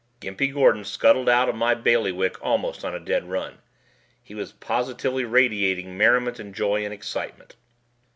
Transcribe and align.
Gimpy 0.19 0.47
Gordon 0.51 0.83
scuttled 0.83 1.29
out 1.29 1.47
of 1.47 1.53
my 1.53 1.75
bailiwick 1.75 2.43
almost 2.43 2.83
on 2.83 2.95
a 2.95 2.99
dead 2.99 3.29
run. 3.29 3.59
He 4.23 4.33
was 4.33 4.53
positively 4.53 5.25
radiating 5.25 5.95
merriment 5.95 6.39
and 6.39 6.55
joy 6.55 6.83
and 6.83 6.91
excitement. 6.91 7.55